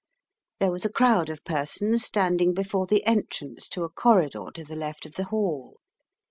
[0.59, 4.75] There was a crowd of persons standing before the entrance to a corridor to the
[4.75, 5.77] left of the hall.